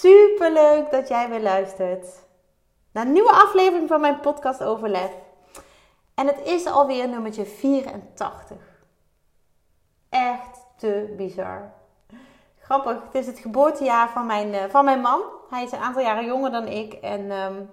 [0.00, 2.06] Super leuk dat jij weer luistert
[2.92, 5.10] naar een nieuwe aflevering van mijn podcast Overlef.
[6.14, 8.56] En het is alweer nummertje 84.
[10.08, 11.72] Echt te bizar.
[12.58, 15.20] Grappig, het is het geboortejaar van mijn, uh, van mijn man.
[15.50, 16.92] Hij is een aantal jaren jonger dan ik.
[16.92, 17.70] En um,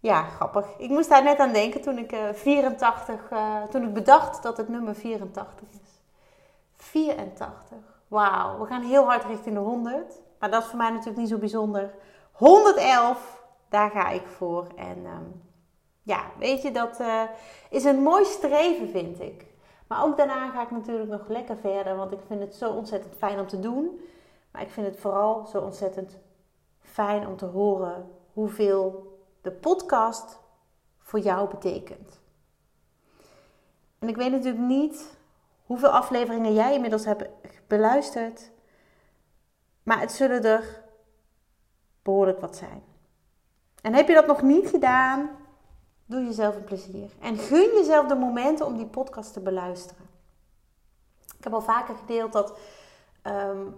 [0.00, 0.66] ja, grappig.
[0.78, 4.56] Ik moest daar net aan denken toen ik uh, 84, uh, toen ik bedacht dat
[4.56, 6.00] het nummer 84 is.
[6.76, 7.76] 84.
[8.08, 10.20] Wauw, we gaan heel hard richting de 100.
[10.42, 11.94] Maar dat is voor mij natuurlijk niet zo bijzonder.
[12.32, 14.66] 111, daar ga ik voor.
[14.76, 15.42] En um,
[16.02, 17.22] ja, weet je, dat uh,
[17.70, 19.46] is een mooi streven, vind ik.
[19.86, 23.14] Maar ook daarna ga ik natuurlijk nog lekker verder, want ik vind het zo ontzettend
[23.14, 24.00] fijn om te doen.
[24.50, 26.18] Maar ik vind het vooral zo ontzettend
[26.80, 30.38] fijn om te horen hoeveel de podcast
[30.98, 32.20] voor jou betekent.
[33.98, 35.16] En ik weet natuurlijk niet
[35.66, 37.28] hoeveel afleveringen jij inmiddels hebt
[37.66, 38.51] beluisterd.
[39.82, 40.82] Maar het zullen er
[42.02, 42.82] behoorlijk wat zijn.
[43.82, 45.30] En heb je dat nog niet gedaan,
[46.06, 47.10] doe jezelf een plezier.
[47.20, 50.06] En gun jezelf de momenten om die podcast te beluisteren.
[51.38, 52.58] Ik heb al vaker gedeeld dat
[53.22, 53.74] um,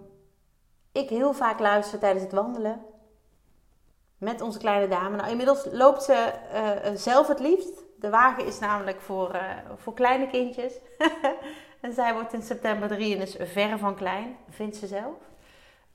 [0.91, 2.85] ik heel vaak luister tijdens het wandelen.
[4.17, 5.15] Met onze kleine dame.
[5.15, 7.83] Nou, inmiddels loopt ze uh, zelf het liefst.
[7.99, 9.41] De wagen is namelijk voor, uh,
[9.75, 10.73] voor kleine kindjes.
[11.85, 15.15] En zij wordt in september 3 en is verre van klein, vindt ze zelf.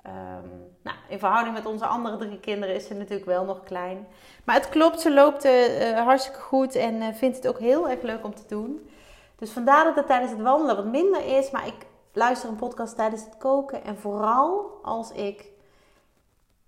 [0.07, 4.07] Um, nou, in verhouding met onze andere drie kinderen is ze natuurlijk wel nog klein.
[4.45, 8.03] Maar het klopt, ze loopt uh, hartstikke goed en uh, vindt het ook heel erg
[8.03, 8.91] leuk om te doen.
[9.37, 11.51] Dus vandaar dat het tijdens het wandelen wat minder is.
[11.51, 13.85] Maar ik luister een podcast tijdens het koken.
[13.85, 15.51] En vooral als ik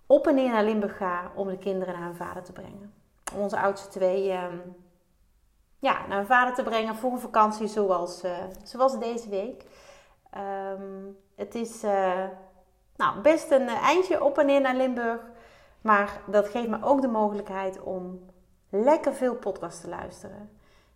[0.07, 2.95] op en neer naar Limburg ga om de kinderen naar hun vader te brengen.
[3.37, 4.77] Onze oudste twee um,
[5.79, 8.23] ja, naar hun vader te brengen voor een vakantie zoals,
[8.63, 9.65] zoals deze week.
[10.75, 11.83] Um, het is
[13.03, 15.21] nou, best een eindje op en neer naar Limburg.
[15.81, 18.27] Maar dat geeft me ook de mogelijkheid om
[18.69, 20.51] lekker veel podcasts te luisteren.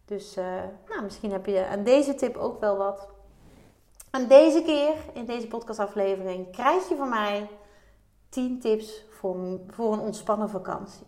[0.04, 0.44] Dus uh,
[0.88, 3.08] nou, misschien heb je aan deze tip ook wel wat.
[4.10, 7.48] En deze keer, in deze podcastaflevering, krijg je van mij
[8.28, 11.06] 10 tips voor, voor een ontspannen vakantie.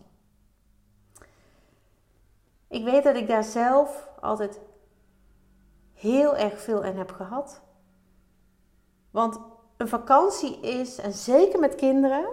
[2.67, 4.59] Ik weet dat ik daar zelf altijd
[5.93, 7.61] heel erg veel in heb gehad.
[9.11, 9.39] Want
[9.79, 12.25] een vakantie is, en zeker met kinderen.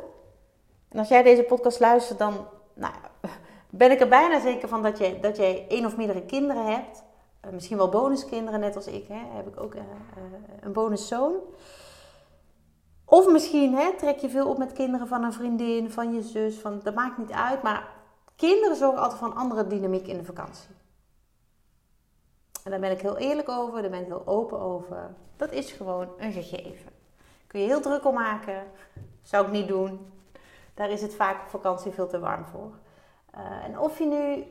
[0.89, 2.95] En als jij deze podcast luistert, dan nou,
[3.71, 7.03] ben ik er bijna zeker van dat je, dat jij één of meerdere kinderen hebt.
[7.45, 9.07] Uh, misschien wel bonuskinderen, net als ik.
[9.09, 9.83] Hè, heb ik ook uh,
[10.61, 11.35] een bonuszoon.
[13.05, 16.59] Of misschien hè, trek je veel op met kinderen van een vriendin, van je zus.
[16.59, 17.95] Van, dat maakt niet uit, maar
[18.37, 20.69] Kinderen zorgen altijd voor een andere dynamiek in de vakantie.
[22.65, 25.15] En daar ben ik heel eerlijk over, daar ben ik heel open over.
[25.37, 26.93] Dat is gewoon een gegeven.
[27.61, 28.65] Je heel druk om maken,
[29.23, 30.13] zou ik niet doen.
[30.75, 32.73] Daar is het vaak op vakantie veel te warm voor.
[33.35, 34.45] Uh, en of je nu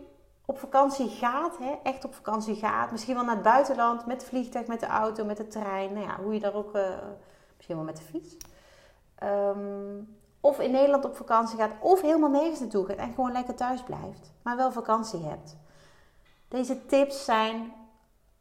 [0.46, 4.68] op vakantie gaat, hè, echt op vakantie gaat, misschien wel naar het buitenland, met vliegtuig,
[4.68, 6.90] met de auto, met de trein, nou ja, hoe je daar ook, uh,
[7.56, 8.38] misschien wel met de fiets.
[9.24, 13.56] Um, of in Nederland op vakantie gaat, of helemaal nergens naartoe gaat en gewoon lekker
[13.56, 15.58] thuis blijft, maar wel vakantie hebt.
[16.48, 17.74] Deze tips zijn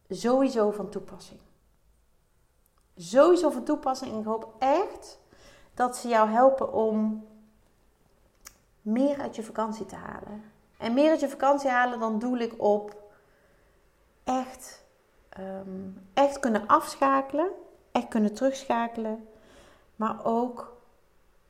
[0.09, 1.41] sowieso van toepassing.
[2.97, 4.19] Sowieso van toepassing.
[4.19, 5.19] Ik hoop echt
[5.75, 7.27] dat ze jou helpen om
[8.83, 10.45] meer uit je vakantie te halen.
[10.79, 13.03] En meer uit je vakantie halen, dan doel ik op
[14.25, 14.85] echt,
[15.39, 17.51] um, echt kunnen afschakelen,
[17.93, 19.29] echt kunnen terugschakelen,
[19.97, 20.77] maar ook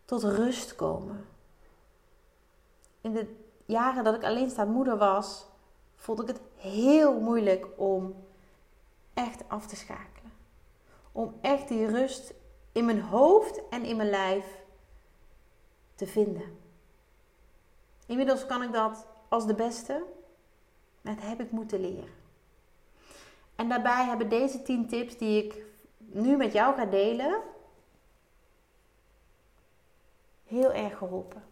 [0.04, 1.26] tot rust komen.
[3.00, 3.36] In de
[3.66, 5.46] jaren dat ik alleenstaand moeder was,
[5.96, 8.14] vond ik het heel moeilijk om
[9.14, 10.13] echt af te schakelen.
[11.14, 12.34] Om echt die rust
[12.72, 14.62] in mijn hoofd en in mijn lijf
[15.94, 16.58] te vinden.
[18.06, 20.04] Inmiddels kan ik dat als de beste.
[21.00, 22.12] Dat heb ik moeten leren.
[23.54, 25.62] En daarbij hebben deze 10 tips die ik
[25.96, 27.42] nu met jou ga delen,
[30.44, 31.44] heel erg geholpen.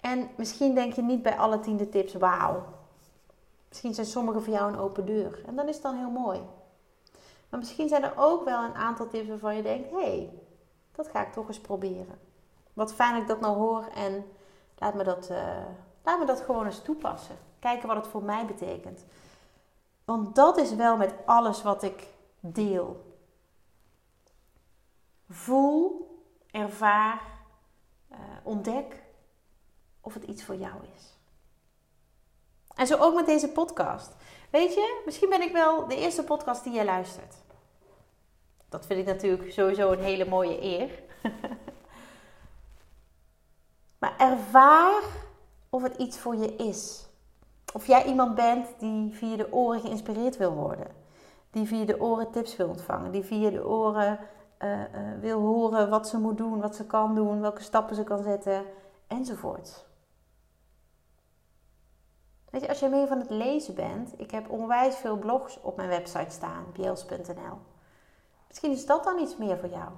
[0.00, 2.79] En misschien denk je niet bij alle tiende tips, wauw.
[3.70, 5.42] Misschien zijn sommige voor jou een open deur.
[5.46, 6.40] En dan is het dan heel mooi.
[7.48, 10.30] Maar misschien zijn er ook wel een aantal tips waarvan je denkt, hé, hey,
[10.92, 12.18] dat ga ik toch eens proberen.
[12.72, 14.24] Wat fijn dat ik dat nou hoor en
[14.78, 15.66] laat me dat, uh,
[16.02, 17.36] laat me dat gewoon eens toepassen.
[17.58, 19.04] Kijken wat het voor mij betekent.
[20.04, 22.08] Want dat is wel met alles wat ik
[22.40, 23.14] deel.
[25.28, 26.08] Voel,
[26.50, 27.22] ervaar,
[28.12, 29.02] uh, ontdek
[30.00, 31.19] of het iets voor jou is.
[32.80, 34.16] En zo ook met deze podcast.
[34.50, 37.34] Weet je, misschien ben ik wel de eerste podcast die jij luistert.
[38.68, 41.02] Dat vind ik natuurlijk sowieso een hele mooie eer.
[44.00, 45.02] maar ervaar
[45.70, 47.08] of het iets voor je is.
[47.72, 50.86] Of jij iemand bent die via de oren geïnspireerd wil worden.
[51.50, 53.12] Die via de oren tips wil ontvangen.
[53.12, 54.18] Die via de oren
[54.58, 54.84] uh, uh,
[55.20, 58.64] wil horen wat ze moet doen, wat ze kan doen, welke stappen ze kan zetten,
[59.06, 59.88] enzovoort.
[62.50, 65.76] Weet je, als je meer van het lezen bent, ik heb onwijs veel blogs op
[65.76, 67.58] mijn website staan, bjels.nl.
[68.48, 69.88] Misschien is dat dan iets meer voor jou.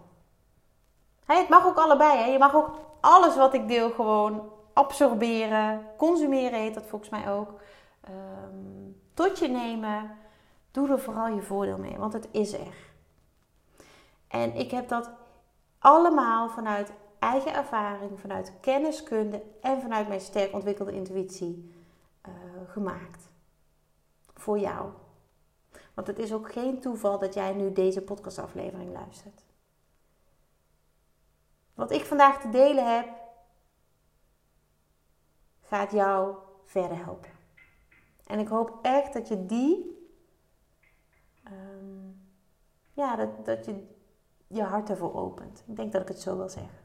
[1.25, 2.19] Het mag ook allebei.
[2.19, 2.25] Hè?
[2.25, 2.71] Je mag ook
[3.01, 5.87] alles wat ik deel gewoon absorberen.
[5.97, 7.61] Consumeren heet dat volgens mij ook.
[8.09, 10.17] Um, tot je nemen.
[10.71, 12.91] Doe er vooral je voordeel mee, want het is er.
[14.29, 15.11] En ik heb dat
[15.79, 21.82] allemaal vanuit eigen ervaring, vanuit kenniskunde en vanuit mijn sterk ontwikkelde intuïtie
[22.67, 23.31] gemaakt.
[24.35, 24.93] Voor jou.
[25.95, 29.45] Want het is ook geen toeval dat jij nu deze podcastaflevering luistert.
[31.75, 33.09] Wat ik vandaag te delen heb,
[35.61, 37.31] gaat jou verder helpen.
[38.27, 40.01] En ik hoop echt dat je die,
[41.45, 42.23] um,
[42.93, 43.87] ja, dat, dat je
[44.47, 45.65] je hart ervoor opent.
[45.67, 46.79] Ik denk dat ik het zo wil zeggen.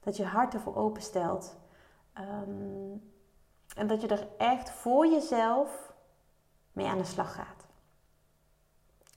[0.00, 1.56] Dat je hart ervoor openstelt.
[2.18, 3.13] Um,
[3.76, 5.92] en dat je er echt voor jezelf
[6.72, 7.66] mee aan de slag gaat.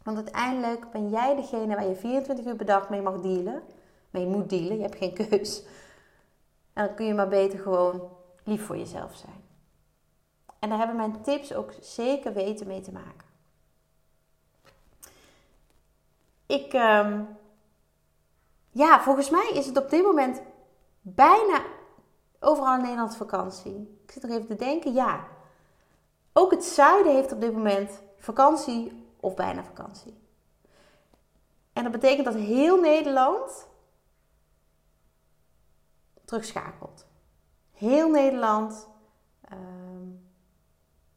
[0.04, 3.64] Want uiteindelijk ben jij degene waar je 24 uur per dag mee mag dealen.
[4.10, 5.64] Mee moet dealen, je hebt geen keus.
[6.74, 8.10] En dan kun je maar beter gewoon
[8.44, 9.44] lief voor jezelf zijn.
[10.60, 13.28] En daar hebben mijn tips ook zeker weten mee te maken.
[16.46, 17.38] Ik, um,
[18.72, 20.42] ja, volgens mij is het op dit moment
[21.02, 21.62] bijna
[22.40, 24.00] overal in Nederland vakantie.
[24.04, 25.28] Ik zit nog even te denken, ja.
[26.34, 30.18] Ook het zuiden heeft op dit moment vakantie of bijna vakantie.
[31.74, 33.68] En dat betekent dat heel Nederland
[36.26, 37.06] terugschakelt.
[37.72, 38.88] Heel Nederland,
[39.54, 39.58] uh,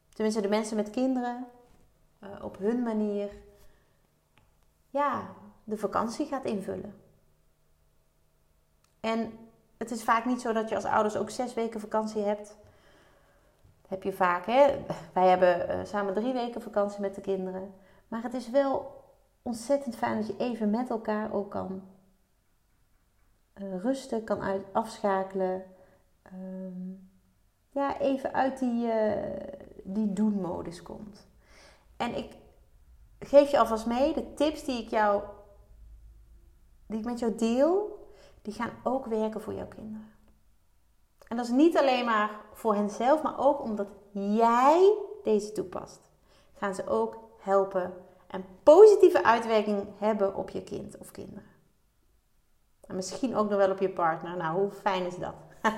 [0.09, 1.47] tenminste de mensen met kinderen,
[2.23, 3.29] uh, op hun manier,
[4.89, 7.01] ja, de vakantie gaat invullen.
[8.99, 9.40] En
[9.81, 12.57] het is vaak niet zo dat je als ouders ook zes weken vakantie hebt.
[13.87, 14.85] Heb je vaak, hè?
[15.13, 17.73] Wij hebben uh, samen drie weken vakantie met de kinderen.
[18.07, 19.03] Maar het is wel
[19.41, 21.81] ontzettend fijn dat je even met elkaar ook kan
[23.55, 25.63] uh, rusten, kan uit, afschakelen.
[26.33, 27.09] Um,
[27.69, 29.13] ja, even uit die, uh,
[29.83, 31.27] die doen-modus komt.
[31.97, 32.31] En ik
[33.19, 35.23] geef je alvast mee de tips die ik jou,
[36.85, 37.90] die ik met jou deel
[38.41, 40.13] die gaan ook werken voor jouw kinderen.
[41.27, 44.93] En dat is niet alleen maar voor henzelf, maar ook omdat jij
[45.23, 45.99] deze toepast.
[46.53, 47.93] Gaan ze ook helpen
[48.27, 51.43] en positieve uitwerking hebben op je kind of kinderen.
[52.87, 54.37] En misschien ook nog wel op je partner.
[54.37, 55.33] Nou, hoe fijn is dat?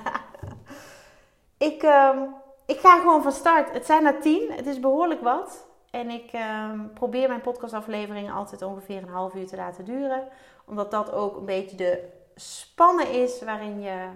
[1.70, 3.72] ik, um, ik ga gewoon van start.
[3.72, 4.51] Het zijn er tien.
[4.51, 5.67] Het is behoorlijk wat.
[5.91, 10.27] En ik um, probeer mijn podcastafleveringen altijd ongeveer een half uur te laten duren.
[10.65, 14.10] Omdat dat ook een beetje de spannen is waarin, je,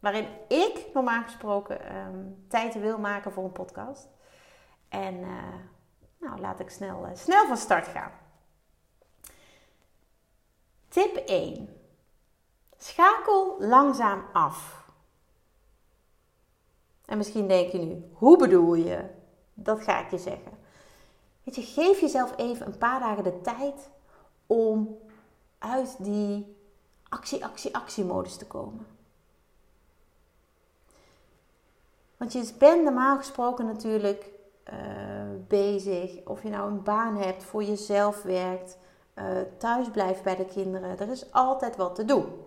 [0.00, 4.08] waarin ik normaal gesproken um, tijd wil maken voor een podcast.
[4.88, 5.54] En uh,
[6.18, 8.12] nou, laat ik snel, uh, snel van start gaan.
[10.88, 11.68] Tip 1.
[12.78, 14.84] Schakel langzaam af.
[17.04, 19.04] En misschien denk je nu, hoe bedoel je?
[19.54, 20.52] Dat ga ik je zeggen.
[21.42, 23.90] Weet je, geef jezelf even een paar dagen de tijd
[24.46, 24.98] om
[25.58, 26.53] uit die
[27.14, 28.86] actie, actie, actiemodus te komen.
[32.16, 34.30] Want je bent normaal gesproken natuurlijk
[34.72, 34.76] uh,
[35.48, 38.78] bezig, of je nou een baan hebt, voor jezelf werkt,
[39.14, 39.24] uh,
[39.58, 40.98] thuis blijft bij de kinderen.
[40.98, 42.44] Er is altijd wat te doen.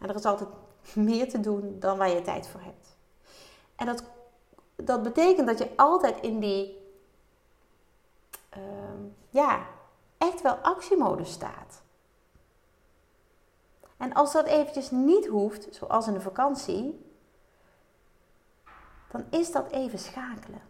[0.00, 0.50] En er is altijd
[0.94, 2.96] meer te doen dan waar je tijd voor hebt.
[3.76, 4.04] En dat,
[4.76, 6.78] dat betekent dat je altijd in die,
[8.56, 8.62] uh,
[9.30, 9.66] ja,
[10.18, 11.81] echt wel actiemodus staat.
[14.02, 17.06] En als dat eventjes niet hoeft, zoals in de vakantie,
[19.10, 20.62] dan is dat even schakelen.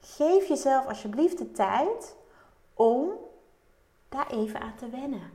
[0.00, 2.16] Geef jezelf alsjeblieft de tijd
[2.74, 3.10] om
[4.08, 5.30] daar even aan te wennen.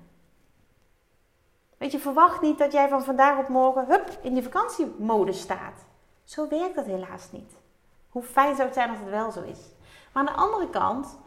[1.78, 5.86] Weet je, verwacht niet dat jij van vandaag op morgen hup, in die vakantiemodus staat.
[6.24, 7.54] Zo werkt dat helaas niet.
[8.10, 9.60] Hoe fijn zou het zijn als het wel zo is.
[10.14, 11.18] Maar aan de andere kant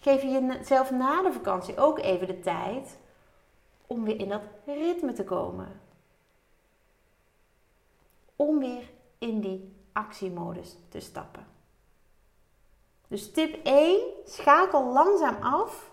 [0.00, 3.02] geef je jezelf na de vakantie ook even de tijd
[3.86, 5.80] om weer in dat ritme te komen.
[8.36, 11.46] Om weer in die actiemodus te stappen.
[13.08, 15.92] Dus tip 1, schakel langzaam af.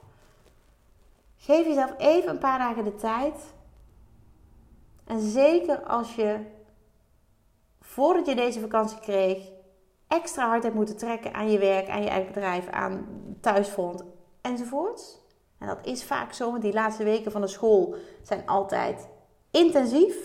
[1.37, 3.53] Geef jezelf even een paar dagen de tijd.
[5.03, 6.45] En zeker als je
[7.79, 9.49] voordat je deze vakantie kreeg,
[10.07, 13.07] extra hard hebt moeten trekken aan je werk, aan je eigen bedrijf, aan
[13.39, 14.03] thuisfront
[14.41, 15.20] enzovoorts.
[15.61, 19.07] En dat is vaak zo, want die laatste weken van de school zijn altijd
[19.51, 20.15] intensief.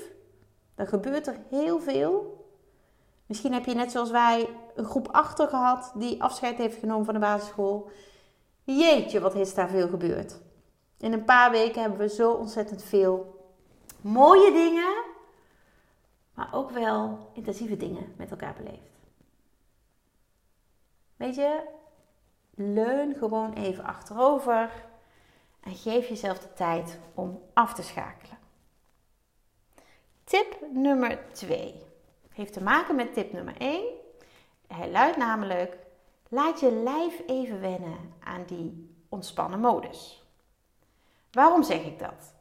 [0.74, 2.44] Er gebeurt er heel veel.
[3.26, 7.14] Misschien heb je net zoals wij een groep achter gehad die afscheid heeft genomen van
[7.14, 7.90] de basisschool.
[8.62, 10.40] Jeetje, wat is daar veel gebeurd.
[10.98, 13.44] In een paar weken hebben we zo ontzettend veel
[14.00, 15.04] mooie dingen,
[16.34, 19.00] maar ook wel intensieve dingen met elkaar beleefd.
[21.16, 21.60] Weet je,
[22.54, 24.84] leun gewoon even achterover
[25.66, 28.38] en geef jezelf de tijd om af te schakelen.
[30.24, 31.82] Tip nummer 2
[32.32, 33.84] heeft te maken met tip nummer 1.
[34.66, 35.76] Hij luidt namelijk:
[36.28, 40.24] laat je lijf even wennen aan die ontspannen modus.
[41.30, 42.34] Waarom zeg ik dat?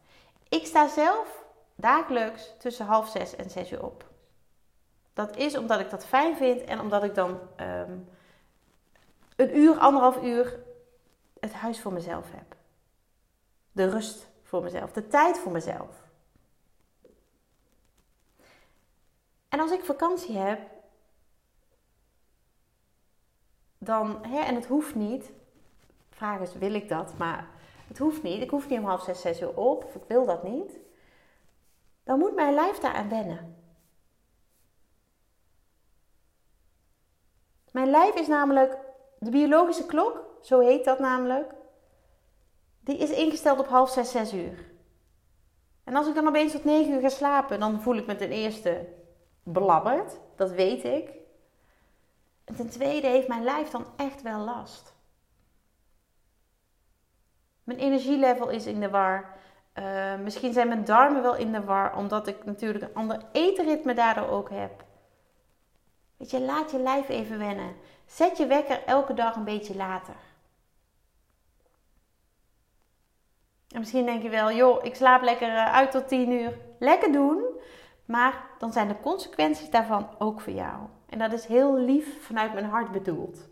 [0.49, 1.43] Ik sta zelf
[1.75, 4.05] dagelijks tussen half zes en zes uur op.
[5.13, 7.97] Dat is omdat ik dat fijn vind en omdat ik dan ehm,
[9.35, 10.59] een uur, anderhalf uur
[11.39, 12.54] het huis voor mezelf heb.
[13.75, 16.03] De rust voor mezelf, de tijd voor mezelf.
[19.47, 20.59] En als ik vakantie heb,
[23.77, 25.31] dan, hè, en het hoeft niet,
[26.09, 27.17] vraag is, wil ik dat?
[27.17, 27.47] Maar
[27.87, 28.41] het hoeft niet.
[28.41, 30.79] Ik hoef niet om half zes, zes uur op, of ik wil dat niet.
[32.03, 33.63] Dan moet mijn lijf daaraan wennen.
[37.71, 38.77] Mijn lijf is namelijk
[39.19, 41.53] de biologische klok, zo heet dat namelijk.
[42.85, 44.65] Die is ingesteld op half zes, zes uur.
[45.83, 48.29] En als ik dan opeens tot negen uur ga slapen, dan voel ik me ten
[48.29, 48.87] eerste
[49.43, 50.19] belabberd.
[50.35, 51.09] Dat weet ik.
[52.43, 54.93] En ten tweede heeft mijn lijf dan echt wel last.
[57.63, 59.37] Mijn energielevel is in de war.
[59.79, 63.93] Uh, misschien zijn mijn darmen wel in de war, omdat ik natuurlijk een ander etenritme
[63.93, 64.83] daardoor ook heb.
[66.17, 67.75] Weet je, laat je lijf even wennen.
[68.05, 70.15] Zet je wekker elke dag een beetje later.
[73.75, 76.57] En misschien denk je wel, joh, ik slaap lekker eh, uit tot 10 uur.
[76.79, 77.43] Lekker doen.
[78.05, 80.79] Maar dan zijn de consequenties daarvan ook voor jou.
[81.09, 83.47] En dat is heel lief vanuit mijn hart bedoeld.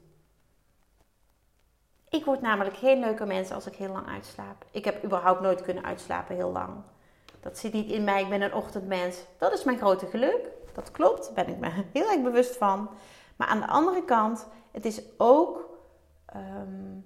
[2.09, 4.65] Ik word namelijk geen leuke mens als ik heel lang uitslaap.
[4.71, 6.73] Ik heb überhaupt nooit kunnen uitslapen heel lang.
[7.39, 8.21] Dat zit niet in mij.
[8.21, 9.25] Ik ben een ochtendmens.
[9.37, 10.49] Dat is mijn grote geluk.
[10.73, 11.35] Dat klopt.
[11.35, 12.89] Daar ben ik me heel erg bewust van.
[13.35, 15.69] Maar aan de andere kant, het is ook
[16.25, 16.99] ehm,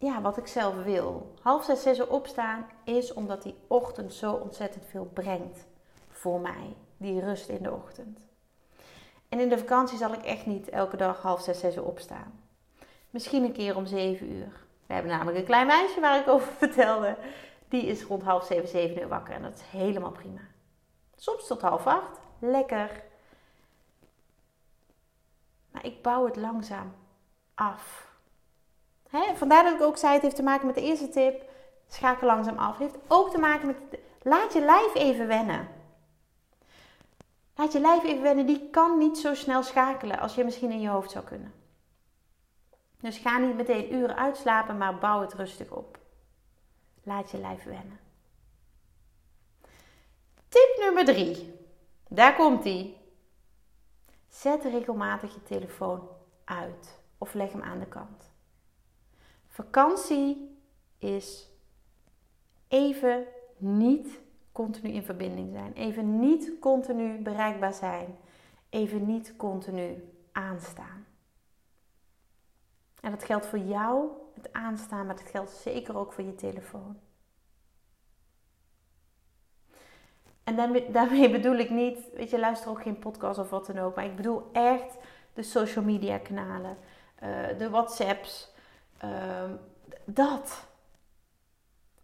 [0.00, 1.34] ja, wat ik zelf wil.
[1.42, 5.66] Half zes, zes uur opstaan is omdat die ochtend zo ontzettend veel brengt
[6.08, 6.76] voor mij.
[6.96, 8.20] Die rust in de ochtend.
[9.28, 12.40] En in de vakantie zal ik echt niet elke dag half zes, zes uur opstaan.
[13.10, 14.66] Misschien een keer om zeven uur.
[14.86, 17.16] We hebben namelijk een klein meisje waar ik over vertelde.
[17.68, 19.34] Die is rond half zeven, zeven uur wakker.
[19.34, 20.40] En dat is helemaal prima.
[21.16, 22.20] Soms tot half acht.
[22.38, 23.02] Lekker.
[25.70, 26.94] Maar ik bouw het langzaam
[27.54, 28.09] af.
[29.10, 29.36] Hè?
[29.36, 31.48] Vandaar dat ik ook zei, het heeft te maken met de eerste tip.
[31.88, 32.78] Schakel langzaam af.
[32.78, 33.76] Het heeft ook te maken met,
[34.22, 35.68] laat je lijf even wennen.
[37.56, 40.80] Laat je lijf even wennen, die kan niet zo snel schakelen als je misschien in
[40.80, 41.52] je hoofd zou kunnen.
[43.00, 45.98] Dus ga niet meteen uren uitslapen, maar bouw het rustig op.
[47.02, 48.00] Laat je lijf wennen.
[50.48, 51.54] Tip nummer 3.
[52.08, 52.96] Daar komt ie.
[54.28, 56.08] Zet regelmatig je telefoon
[56.44, 58.29] uit of leg hem aan de kant.
[59.60, 60.58] Vakantie
[60.98, 61.48] is
[62.68, 63.26] even
[63.56, 64.20] niet
[64.52, 65.72] continu in verbinding zijn.
[65.72, 68.18] Even niet continu bereikbaar zijn.
[68.68, 71.06] Even niet continu aanstaan.
[73.00, 76.98] En dat geldt voor jou, het aanstaan, maar dat geldt zeker ook voor je telefoon.
[80.44, 80.56] En
[80.92, 84.04] daarmee bedoel ik niet, weet je, luister ook geen podcast of wat dan ook, maar
[84.04, 84.96] ik bedoel echt
[85.32, 86.76] de social media kanalen,
[87.22, 88.49] uh, de WhatsApps,
[89.04, 89.50] uh,
[90.04, 90.68] dat.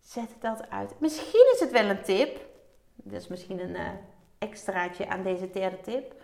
[0.00, 1.00] Zet dat uit.
[1.00, 2.47] Misschien is het wel een tip.
[2.95, 3.91] Dat is misschien een uh,
[4.38, 6.23] extraatje aan deze derde tip.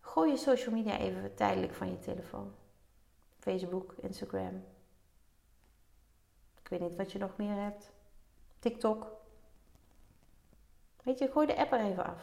[0.00, 2.54] Gooi je social media even tijdelijk van je telefoon.
[3.38, 4.64] Facebook, Instagram.
[6.60, 7.92] Ik weet niet wat je nog meer hebt.
[8.58, 9.06] TikTok.
[11.02, 12.20] Weet je, gooi de app er even af.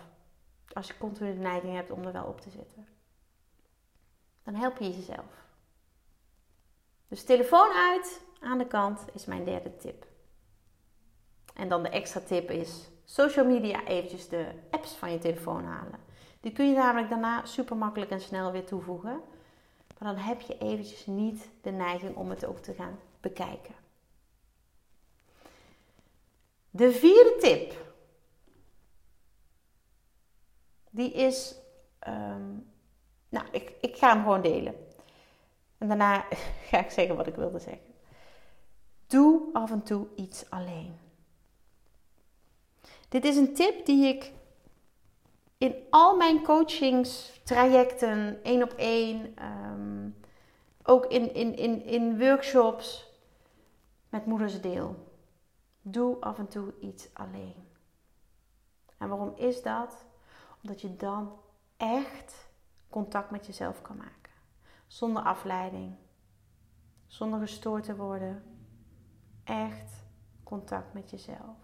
[0.73, 2.87] Als je continu de neiging hebt om er wel op te zitten.
[4.43, 5.40] Dan help je jezelf.
[7.11, 10.05] Dus telefoon uit aan de kant is mijn derde tip.
[11.53, 15.99] En dan de extra tip is social media eventjes de apps van je telefoon halen.
[16.39, 19.21] Die kun je namelijk daarna super makkelijk en snel weer toevoegen.
[19.97, 23.75] Maar dan heb je eventjes niet de neiging om het ook te gaan bekijken.
[26.69, 27.73] De vierde tip.
[30.89, 31.55] Die is.
[31.99, 32.53] Ehm,
[33.29, 34.75] nou, ik, ik ga hem gewoon delen.
[35.81, 36.25] En daarna
[36.69, 37.93] ga ik zeggen wat ik wilde zeggen.
[39.07, 40.99] Doe af en toe iets alleen.
[43.09, 44.33] Dit is een tip die ik
[45.57, 50.09] in al mijn coachingstrajecten, één op één, ehm,
[50.83, 53.13] ook in, in, in, in workshops
[54.09, 54.95] met moeders deel.
[55.81, 57.67] Doe af en toe iets alleen.
[58.97, 60.05] En waarom is dat?
[60.61, 61.39] Omdat je dan
[61.77, 62.49] echt
[62.89, 64.20] contact met jezelf kan maken.
[64.91, 65.95] Zonder afleiding.
[67.07, 68.43] Zonder gestoord te worden.
[69.43, 70.03] Echt
[70.43, 71.57] contact met jezelf.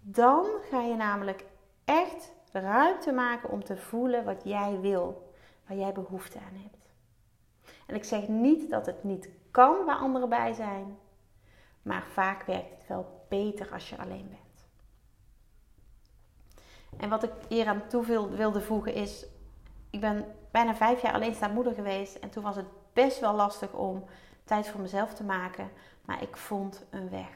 [0.00, 1.44] Dan ga je namelijk
[1.84, 5.34] echt ruimte maken om te voelen wat jij wil.
[5.66, 6.92] Waar jij behoefte aan hebt.
[7.86, 10.98] En ik zeg niet dat het niet kan waar anderen bij zijn.
[11.82, 14.66] Maar vaak werkt het wel beter als je alleen bent.
[16.96, 19.26] En wat ik hier aan toe wilde voegen is,
[19.90, 20.24] ik ben
[20.54, 22.14] bijna vijf jaar alleenstaande moeder geweest.
[22.16, 24.04] En toen was het best wel lastig om
[24.44, 25.70] tijd voor mezelf te maken.
[26.04, 27.28] Maar ik vond een weg.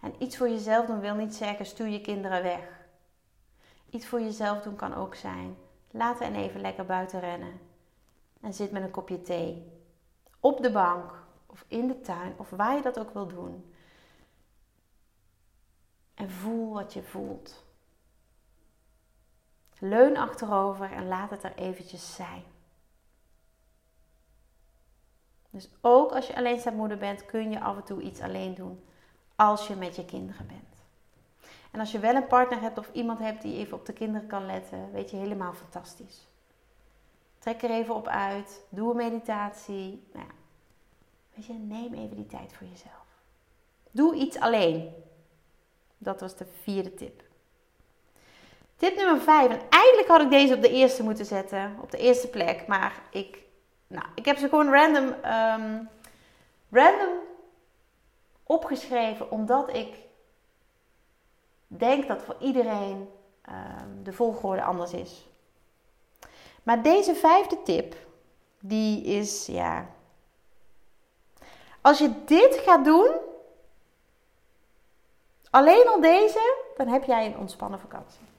[0.00, 2.86] En iets voor jezelf doen wil niet zeggen stuur je kinderen weg.
[3.90, 5.56] Iets voor jezelf doen kan ook zijn
[5.90, 7.60] laat hen even lekker buiten rennen.
[8.40, 9.72] En zit met een kopje thee.
[10.40, 11.12] Op de bank
[11.46, 13.74] of in de tuin of waar je dat ook wil doen.
[16.14, 17.63] En voel wat je voelt.
[19.78, 22.42] Leun achterover en laat het er eventjes zijn.
[25.50, 28.84] Dus ook als je alleenstaande moeder bent, kun je af en toe iets alleen doen
[29.36, 30.62] als je met je kinderen bent.
[31.70, 34.28] En als je wel een partner hebt of iemand hebt die even op de kinderen
[34.28, 36.26] kan letten, weet je helemaal fantastisch.
[37.38, 40.02] Trek er even op uit, doe een meditatie.
[40.12, 40.34] Nou ja,
[41.34, 43.06] weet je, neem even die tijd voor jezelf.
[43.90, 44.94] Doe iets alleen.
[45.98, 47.22] Dat was de vierde tip.
[48.76, 49.50] Tip nummer 5.
[49.50, 51.78] En eigenlijk had ik deze op de eerste moeten zetten.
[51.80, 52.66] Op de eerste plek.
[52.66, 53.38] Maar ik,
[53.86, 55.88] nou, ik heb ze gewoon random, um,
[56.70, 57.18] random
[58.42, 59.30] opgeschreven.
[59.30, 59.96] Omdat ik
[61.66, 63.08] denk dat voor iedereen
[63.48, 65.28] um, de volgorde anders is.
[66.62, 67.96] Maar deze vijfde tip.
[68.60, 69.86] Die is ja.
[71.80, 73.10] Als je dit gaat doen.
[75.50, 76.56] Alleen al deze.
[76.76, 78.33] Dan heb jij een ontspannen vakantie.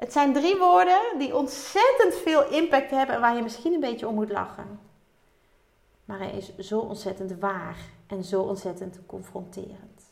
[0.00, 4.08] Het zijn drie woorden die ontzettend veel impact hebben en waar je misschien een beetje
[4.08, 4.80] om moet lachen.
[6.04, 10.02] Maar hij is zo ontzettend waar en zo ontzettend confronterend.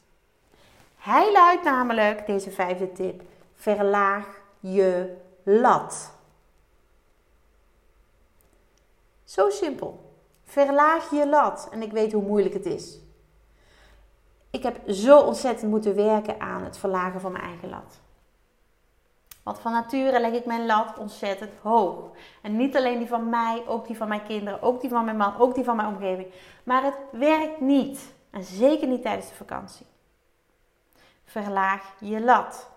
[0.96, 3.22] Hij luidt namelijk, deze vijfde tip,
[3.54, 6.12] verlaag je lat.
[9.24, 10.12] Zo simpel.
[10.44, 11.68] Verlaag je lat.
[11.70, 12.98] En ik weet hoe moeilijk het is.
[14.50, 18.00] Ik heb zo ontzettend moeten werken aan het verlagen van mijn eigen lat.
[19.48, 22.10] Want van nature leg ik mijn lat ontzettend hoog.
[22.42, 25.16] En niet alleen die van mij, ook die van mijn kinderen, ook die van mijn
[25.16, 26.32] man, ook die van mijn omgeving.
[26.64, 28.14] Maar het werkt niet.
[28.30, 29.86] En zeker niet tijdens de vakantie.
[31.24, 32.70] Verlaag je lat.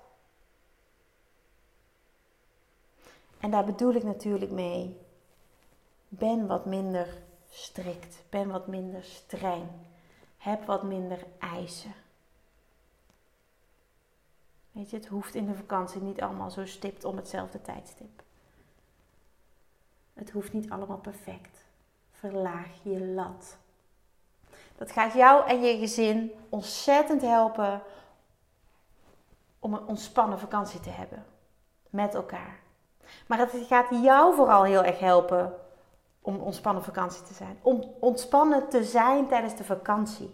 [3.39, 4.97] En daar bedoel ik natuurlijk mee.
[6.07, 7.07] Ben wat minder
[7.49, 8.23] strikt.
[8.29, 9.67] Ben wat minder streng.
[10.37, 11.93] Heb wat minder eisen.
[14.71, 18.23] Weet je, het hoeft in de vakantie niet allemaal zo stipt om hetzelfde tijdstip.
[20.13, 21.65] Het hoeft niet allemaal perfect.
[22.11, 23.57] Verlaag je lat.
[24.77, 27.81] Dat gaat jou en je gezin ontzettend helpen
[29.59, 31.25] om een ontspannen vakantie te hebben.
[31.89, 32.59] Met elkaar.
[33.27, 35.53] Maar het gaat jou vooral heel erg helpen
[36.21, 37.59] om ontspannen vakantie te zijn.
[37.61, 40.33] Om ontspannen te zijn tijdens de vakantie.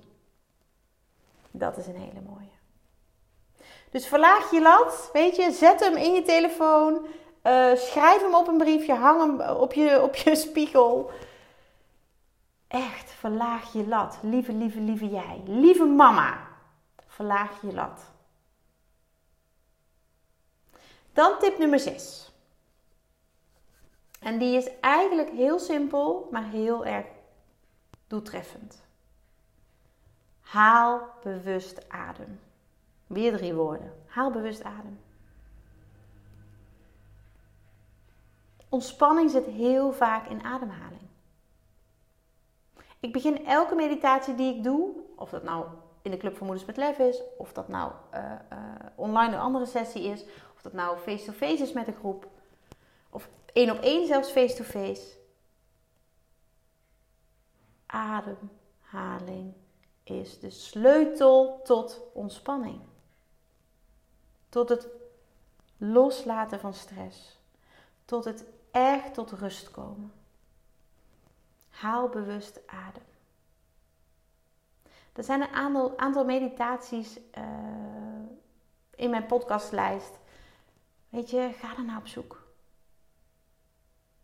[1.51, 2.56] Dat is een hele mooie.
[3.91, 7.05] Dus verlaag je lat, weet je, zet hem in je telefoon,
[7.43, 11.11] uh, schrijf hem op een briefje, hang hem op je, op je spiegel.
[12.67, 14.17] Echt, verlaag je lat.
[14.21, 15.41] Lieve, lieve, lieve jij.
[15.45, 16.47] Lieve mama,
[17.07, 18.01] verlaag je lat.
[21.13, 22.31] Dan tip nummer 6.
[24.19, 27.05] En die is eigenlijk heel simpel, maar heel erg
[28.07, 28.83] doeltreffend.
[30.41, 32.39] Haal bewust adem.
[33.07, 33.93] Weer drie woorden.
[34.05, 34.99] Haal bewust adem.
[38.69, 41.01] Ontspanning zit heel vaak in ademhaling.
[42.99, 45.65] Ik begin elke meditatie die ik doe, of dat nou
[46.01, 48.57] in de Club van Moeders met Lef is, of dat nou uh, uh,
[48.95, 52.27] online een andere sessie is, of dat nou face-to-face is met een groep,
[53.09, 55.15] of één op één zelfs face-to-face.
[57.85, 59.53] Ademhaling
[60.03, 62.79] is de sleutel tot ontspanning.
[64.57, 64.87] Tot het
[65.77, 67.39] loslaten van stress.
[68.05, 70.11] Tot het echt tot rust komen.
[71.69, 73.03] Haal bewust adem.
[75.13, 77.43] Er zijn een aantal, meditaties uh,
[78.95, 80.19] in mijn podcastlijst.
[81.09, 82.47] Weet je, ga er nou op zoek.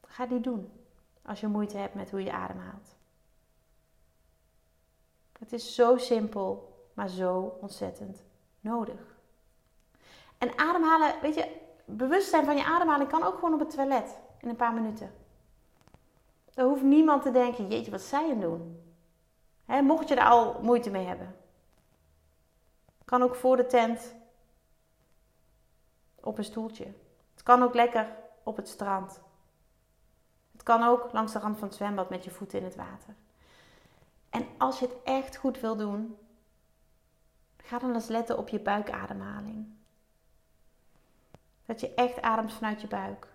[0.02, 0.72] Ga die doen
[1.22, 2.96] als je moeite hebt met hoe je ademhaalt.
[5.40, 8.24] Het is zo simpel, maar zo ontzettend
[8.60, 9.13] nodig.
[10.44, 14.50] En ademhalen, weet je, bewustzijn van je ademhaling kan ook gewoon op het toilet in
[14.50, 15.14] een paar minuten.
[16.54, 18.94] Dan hoeft niemand te denken, jeetje, wat zij aan doen.
[19.66, 21.36] Mocht je er al moeite mee hebben.
[23.06, 24.16] Kan ook voor de tent.
[26.16, 26.94] Op een stoeltje.
[27.34, 29.22] Het kan ook lekker op het strand.
[30.52, 33.16] Het kan ook langs de rand van het zwembad met je voeten in het water.
[34.30, 36.18] En als je het echt goed wil doen,
[37.58, 39.82] ga dan eens letten op je buikademhaling.
[41.66, 43.28] Dat je echt ademt vanuit je buik.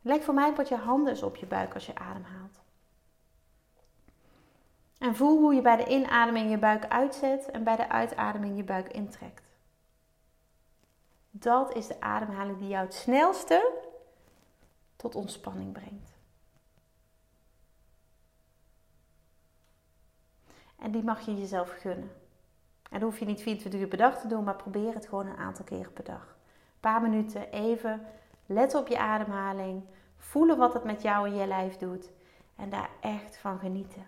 [0.00, 2.60] Leg voor mij wat je handen eens op je buik als je ademhaalt.
[4.98, 8.64] En voel hoe je bij de inademing je buik uitzet en bij de uitademing je
[8.64, 9.44] buik intrekt.
[11.30, 13.72] Dat is de ademhaling die jou het snelste
[14.96, 16.14] tot ontspanning brengt.
[20.78, 22.10] En die mag je jezelf gunnen.
[22.90, 25.36] En hoef je niet 24 uur per dag te doen, maar probeer het gewoon een
[25.36, 26.35] aantal keren per dag.
[26.86, 28.06] Paar minuten even
[28.46, 29.82] letten op je ademhaling,
[30.16, 32.10] voelen wat het met jou en je lijf doet
[32.56, 34.06] en daar echt van genieten.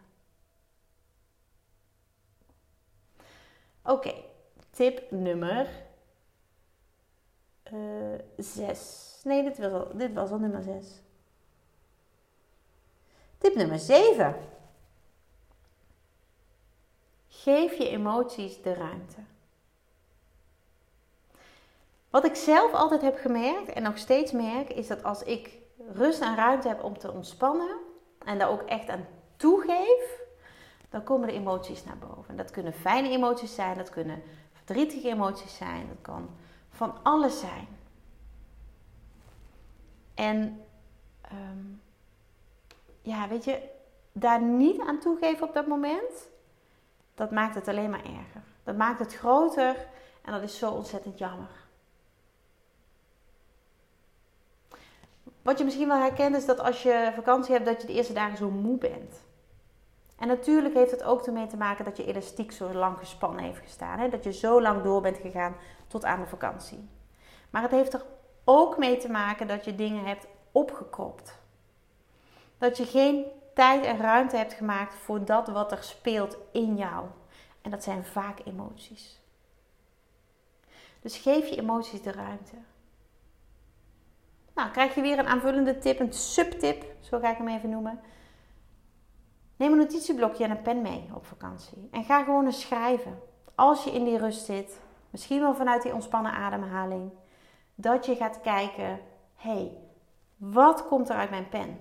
[3.83, 4.14] Oké,
[4.71, 5.69] tip nummer
[8.37, 9.17] 6.
[9.19, 11.03] Uh, nee, dit was, dit was al nummer 6.
[13.38, 14.35] Tip nummer 7.
[17.29, 19.21] Geef je emoties de ruimte.
[22.11, 25.59] Wat ik zelf altijd heb gemerkt en nog steeds merk, is dat als ik
[25.92, 27.77] rust en ruimte heb om te ontspannen
[28.25, 30.21] en daar ook echt aan toegeef,
[30.88, 32.37] dan komen de emoties naar boven.
[32.37, 36.31] Dat kunnen fijne emoties zijn, dat kunnen verdrietige emoties zijn, dat kan
[36.71, 37.68] van alles zijn.
[40.14, 40.64] En
[41.33, 41.83] um,
[43.03, 43.68] ja, weet je,
[44.12, 46.29] daar niet aan toegeven op dat moment,
[47.14, 48.42] dat maakt het alleen maar erger.
[48.64, 49.77] Dat maakt het groter
[50.23, 51.58] en dat is zo ontzettend jammer.
[55.48, 58.12] Wat je misschien wel herkent is dat als je vakantie hebt, dat je de eerste
[58.12, 59.22] dagen zo moe bent.
[60.18, 63.61] En natuurlijk heeft het ook ermee te maken dat je elastiek zo lang gespannen heeft
[63.61, 63.98] gestaan.
[63.98, 64.08] Hè?
[64.08, 65.56] Dat je zo lang door bent gegaan
[65.87, 66.88] tot aan de vakantie.
[67.50, 68.04] Maar het heeft er
[68.44, 71.38] ook mee te maken dat je dingen hebt opgekropt.
[72.58, 77.06] Dat je geen tijd en ruimte hebt gemaakt voor dat wat er speelt in jou.
[77.62, 79.20] En dat zijn vaak emoties.
[81.00, 82.54] Dus geef je emoties de ruimte.
[84.59, 88.01] Nou, krijg je weer een aanvullende tip, een subtip, zo ga ik hem even noemen.
[89.57, 91.88] Neem een notitieblokje en een pen mee op vakantie.
[91.90, 93.18] En ga gewoon eens schrijven.
[93.55, 97.11] Als je in die rust zit, misschien wel vanuit die ontspannen ademhaling,
[97.75, 99.01] dat je gaat kijken:
[99.35, 99.79] hey,
[100.37, 101.79] wat komt er uit mijn pen?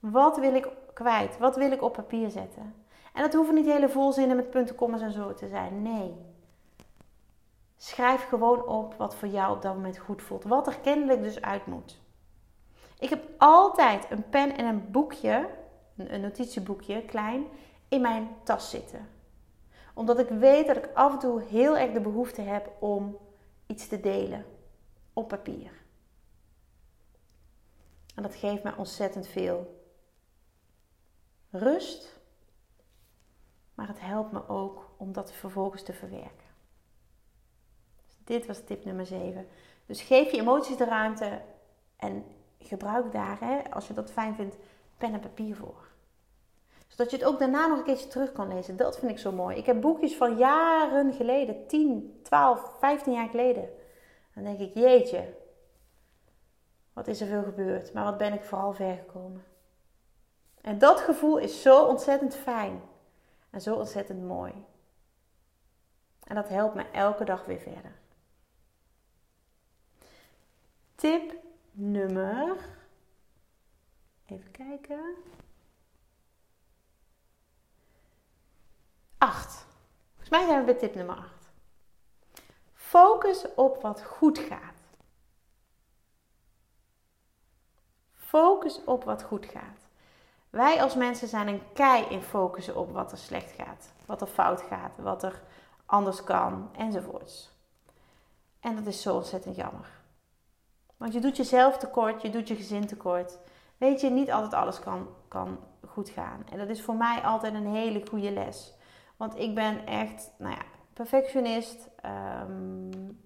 [0.00, 1.38] Wat wil ik kwijt?
[1.38, 2.74] Wat wil ik op papier zetten?
[3.12, 5.82] En dat hoeven niet hele volzinnen met punten, kommas en zo te zijn.
[5.82, 6.33] Nee.
[7.84, 10.44] Schrijf gewoon op wat voor jou op dat moment goed voelt.
[10.44, 12.00] Wat er kennelijk dus uit moet.
[12.98, 15.50] Ik heb altijd een pen en een boekje,
[15.96, 17.46] een notitieboekje, klein,
[17.88, 19.08] in mijn tas zitten.
[19.94, 23.18] Omdat ik weet dat ik af en toe heel erg de behoefte heb om
[23.66, 24.44] iets te delen
[25.12, 25.70] op papier.
[28.14, 29.84] En dat geeft mij ontzettend veel
[31.50, 32.20] rust.
[33.74, 36.43] Maar het helpt me ook om dat vervolgens te verwerken.
[38.24, 39.46] Dit was tip nummer 7.
[39.86, 41.40] Dus geef je emoties de ruimte
[41.96, 42.24] en
[42.58, 44.56] gebruik daar, hè, als je dat fijn vindt,
[44.96, 45.88] pen en papier voor.
[46.86, 48.76] Zodat je het ook daarna nog een keertje terug kan lezen.
[48.76, 49.56] Dat vind ik zo mooi.
[49.56, 53.68] Ik heb boekjes van jaren geleden, 10, 12, 15 jaar geleden.
[54.34, 55.34] Dan denk ik, jeetje,
[56.92, 59.44] wat is er veel gebeurd, maar wat ben ik vooral ver gekomen.
[60.60, 62.82] En dat gevoel is zo ontzettend fijn
[63.50, 64.64] en zo ontzettend mooi.
[66.24, 68.02] En dat helpt me elke dag weer verder.
[71.04, 71.34] Tip
[71.72, 72.56] nummer.
[74.26, 75.14] Even kijken.
[79.18, 79.66] 8.
[80.10, 81.50] Volgens mij zijn we bij tip nummer 8.
[82.72, 84.74] Focus op wat goed gaat.
[88.12, 89.86] Focus op wat goed gaat.
[90.50, 94.26] Wij als mensen zijn een kei in focussen op wat er slecht gaat, wat er
[94.26, 95.42] fout gaat, wat er
[95.86, 97.50] anders kan enzovoorts.
[98.60, 100.02] En dat is zo ontzettend jammer.
[100.96, 103.38] Want je doet jezelf tekort, je doet je gezin tekort.
[103.76, 106.42] Weet je, niet altijd alles kan, kan goed gaan.
[106.50, 108.74] En dat is voor mij altijd een hele goede les.
[109.16, 111.88] Want ik ben echt, nou ja, perfectionist.
[112.46, 113.22] Um,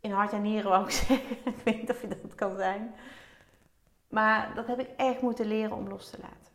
[0.00, 1.36] in hart en nieren wou ik zeggen.
[1.44, 2.94] ik weet niet of je dat kan zijn.
[4.08, 6.52] Maar dat heb ik echt moeten leren om los te laten.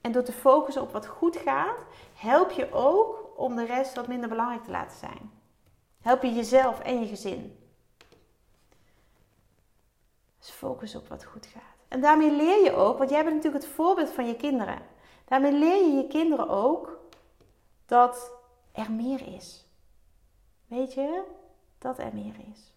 [0.00, 1.84] En door te focussen op wat goed gaat,
[2.14, 5.30] help je ook om de rest wat minder belangrijk te laten zijn.
[6.00, 7.58] Help je jezelf en je gezin.
[10.38, 11.62] Dus focus op wat goed gaat.
[11.88, 14.82] En daarmee leer je ook, want jij bent natuurlijk het voorbeeld van je kinderen.
[15.24, 16.98] Daarmee leer je je kinderen ook
[17.86, 18.32] dat
[18.72, 19.66] er meer is.
[20.66, 21.24] Weet je?
[21.78, 22.72] Dat er meer is.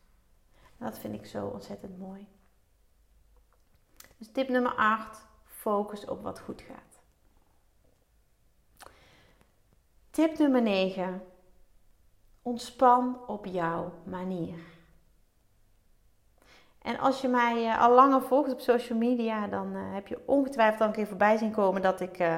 [0.78, 2.28] Dat vind ik zo ontzettend mooi.
[4.18, 5.26] Dus tip nummer 8.
[5.46, 7.00] Focus op wat goed gaat.
[10.10, 11.31] Tip nummer 9.
[12.42, 14.60] Ontspan op jouw manier.
[16.82, 20.20] En als je mij uh, al langer volgt op social media, dan uh, heb je
[20.26, 22.36] ongetwijfeld al een keer voorbij zien komen dat ik uh,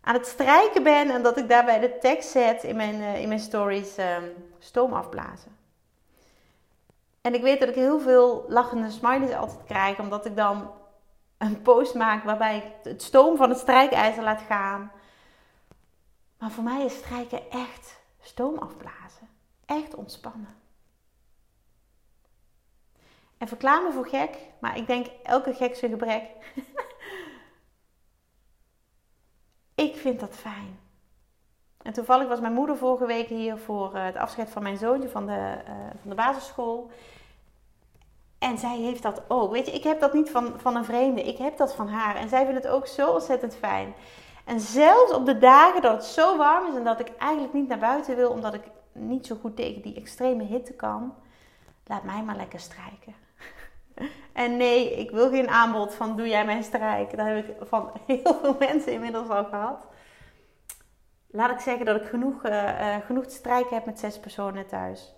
[0.00, 3.40] aan het strijken ben en dat ik daarbij de tekst zet in mijn, in mijn
[3.40, 4.24] stories ehm,
[4.58, 5.56] stoom afblazen.
[7.20, 10.70] En ik weet dat ik heel veel lachende smileys altijd krijg, omdat ik dan
[11.38, 14.92] een post maak waarbij ik het stoom van het strijkijzer laat gaan.
[16.38, 19.28] Maar voor mij is strijken echt stoom afblazen.
[19.66, 20.56] Echt ontspannen.
[23.38, 26.24] En verklaar me voor gek, maar ik denk elke gek zijn gebrek.
[29.86, 30.78] ik vind dat fijn.
[31.82, 35.08] En toevallig was mijn moeder vorige week hier voor eh, het afscheid van mijn zoontje
[35.08, 36.90] van de, uh, van de basisschool.
[38.38, 39.52] En zij heeft dat ook.
[39.52, 41.22] Weet je, ik heb dat niet van, van een vreemde.
[41.22, 42.16] Ik heb dat van haar.
[42.16, 43.94] En zij vindt het ook zo ontzettend fijn.
[44.50, 47.68] En zelfs op de dagen dat het zo warm is en dat ik eigenlijk niet
[47.68, 51.14] naar buiten wil, omdat ik niet zo goed tegen die extreme hitte kan,
[51.86, 53.14] laat mij maar lekker strijken.
[54.32, 57.16] En nee, ik wil geen aanbod van doe jij mijn strijk.
[57.16, 59.86] Dat heb ik van heel veel mensen inmiddels al gehad.
[61.30, 65.14] Laat ik zeggen dat ik genoeg, uh, genoeg te strijken heb met zes personen thuis.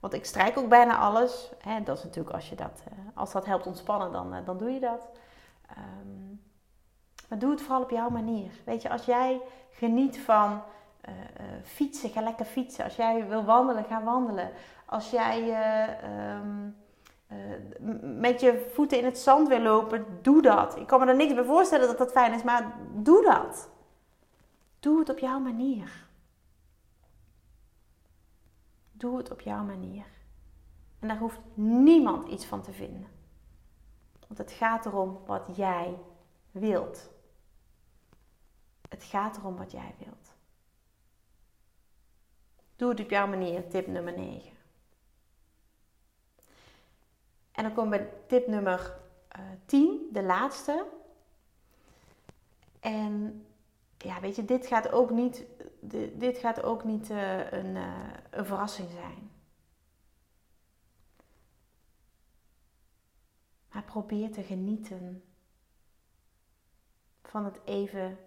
[0.00, 1.50] Want ik strijk ook bijna alles.
[1.58, 4.70] Hè, dat is natuurlijk als je dat, uh, als dat helpt ontspannen, dan, dan doe
[4.70, 5.08] je dat.
[5.78, 6.47] Um,
[7.28, 8.50] maar doe het vooral op jouw manier.
[8.64, 10.62] Weet je, als jij geniet van
[11.64, 12.84] fietsen, ga lekker fietsen.
[12.84, 14.50] Als jij wil wandelen, ga wandelen.
[14.84, 15.56] Als jij
[16.38, 16.76] um,
[18.20, 20.76] met je voeten in het zand wil lopen, doe dat.
[20.76, 23.70] Ik kan me er niks bij voorstellen dat dat fijn is, maar doe dat.
[24.80, 26.06] Doe het op jouw manier.
[28.92, 30.06] Doe het op jouw manier.
[30.98, 33.06] En daar hoeft niemand iets van te vinden.
[34.26, 35.98] Want het gaat erom wat jij
[36.50, 37.10] wilt.
[38.88, 40.34] Het gaat erom wat jij wilt.
[42.76, 44.52] Doe het op jouw manier, tip nummer 9.
[47.52, 48.80] En dan komen we bij tip nummer
[49.36, 50.86] uh, eh, 10, de laatste.
[52.80, 53.46] En
[53.98, 55.44] ja, weet je, dit gaat ook niet,
[56.14, 59.30] dit gaat ook niet uh, een, uh, een verrassing zijn.
[63.72, 65.24] Maar probeer te genieten
[67.22, 68.18] van het even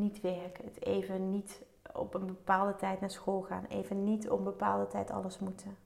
[0.00, 4.38] niet werken, het even niet op een bepaalde tijd naar school gaan, even niet op
[4.38, 5.76] een bepaalde tijd alles moeten.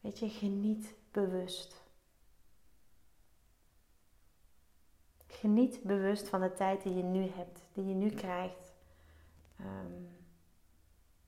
[0.00, 1.82] Weet je, geniet bewust.
[5.26, 8.72] Geniet bewust van de tijd die je nu hebt, die je nu krijgt.
[9.60, 10.08] Um,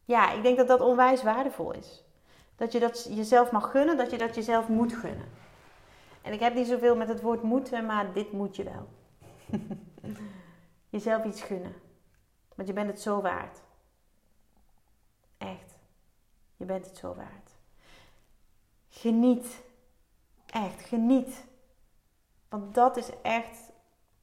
[0.04, 2.04] ja, ik denk dat dat onwijs waardevol is.
[2.56, 5.28] Dat je dat jezelf mag gunnen, dat je dat jezelf moet gunnen.
[6.22, 8.88] En ik heb niet zoveel met het woord moeten, maar dit moet je wel.
[10.94, 11.74] jezelf iets gunnen.
[12.54, 13.62] Want je bent het zo waard.
[15.38, 15.78] Echt.
[16.56, 17.50] Je bent het zo waard.
[18.88, 19.62] Geniet.
[20.46, 21.44] Echt, geniet.
[22.48, 23.58] Want dat is echt,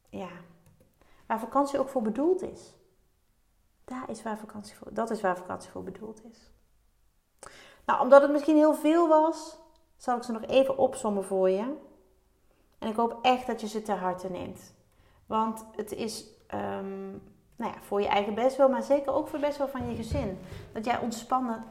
[0.10, 0.30] ja,
[1.26, 2.74] waar vakantie ook voor bedoeld is.
[3.84, 6.52] Daar is waar vakantie voor, dat is waar vakantie voor bedoeld is.
[7.86, 9.58] Nou, omdat het misschien heel veel was,
[9.98, 11.78] zal ik ze nog even opsommen voor je.
[12.78, 14.74] En ik hoop echt dat je ze ter harte neemt.
[15.26, 17.22] Want het is, um,
[17.56, 19.96] nou ja, voor je eigen best wel, maar zeker ook voor best wel van je
[19.96, 20.40] gezin.
[20.72, 21.64] Dat jij ontspannen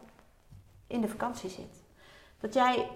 [0.86, 1.82] in de vakantie zit.
[2.38, 2.90] Dat jij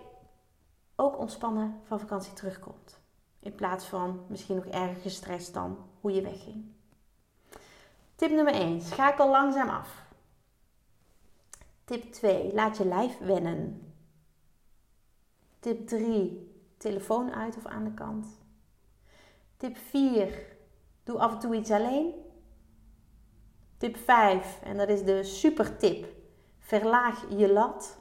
[0.97, 3.01] ook ontspannen van vakantie terugkomt.
[3.41, 6.73] In plaats van misschien nog erger gestrest dan hoe je wegging.
[8.15, 8.81] Tip nummer 1.
[8.81, 10.03] Schakel langzaam af.
[11.85, 12.55] Tip 2.
[12.55, 13.93] Laat je lijf wennen.
[15.61, 16.53] Tip 3.
[16.77, 18.27] Telefoon uit of aan de kant.
[19.57, 20.54] Tip 4.
[21.05, 22.15] Doe af en toe iets alleen.
[23.77, 24.61] Tip 5.
[24.63, 26.07] En dat is de super tip.
[26.59, 27.99] Verlaag je lat.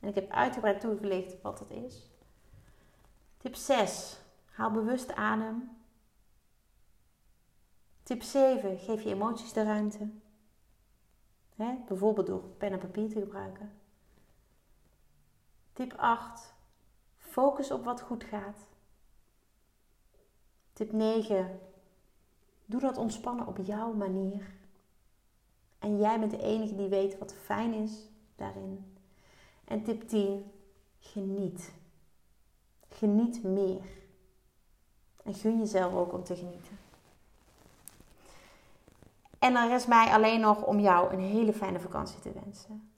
[0.00, 2.10] En ik heb uitgebreid toegelicht wat dat is.
[3.36, 4.20] Tip 6.
[4.44, 5.76] Haal bewust adem.
[8.02, 8.78] Tip 7.
[8.78, 10.10] Geef je emoties de ruimte.
[11.86, 13.72] bijvoorbeeld door pen en papier te gebruiken.
[15.72, 16.54] Tip 8.
[17.16, 18.66] Focus op wat goed gaat.
[20.72, 21.60] Tip 9.
[22.66, 24.54] Doe dat ontspannen op jouw manier.
[25.78, 28.96] En jij bent de enige die weet wat fijn is daarin.
[29.64, 30.50] En tip 10.
[30.98, 31.72] Geniet.
[32.88, 33.84] Geniet meer.
[35.24, 36.78] En gun jezelf ook om te genieten.
[39.38, 42.90] En dan rest mij alleen nog om jou een hele fijne vakantie te wensen.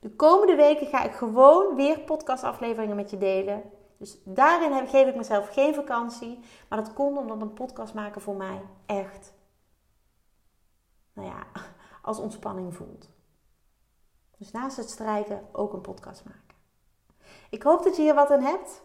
[0.00, 3.62] De komende weken ga ik gewoon weer podcastafleveringen met je delen.
[4.04, 6.38] Dus daarin geef ik mezelf geen vakantie.
[6.68, 9.32] Maar dat komt omdat een podcast maken voor mij echt,
[11.12, 11.46] nou ja,
[12.02, 13.08] als ontspanning voelt.
[14.38, 16.56] Dus naast het strijken ook een podcast maken.
[17.50, 18.82] Ik hoop dat je hier wat aan hebt.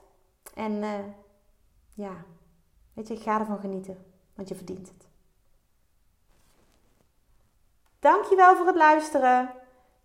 [0.54, 1.00] En uh,
[1.94, 2.14] ja,
[2.94, 4.06] weet je, ik ga ervan genieten.
[4.36, 5.08] Want je verdient het.
[8.00, 9.54] Dankjewel voor het luisteren.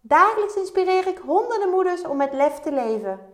[0.00, 3.34] Dagelijks inspireer ik honderden moeders om met lef te leven.